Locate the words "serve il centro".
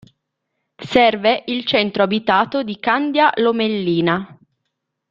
0.83-2.01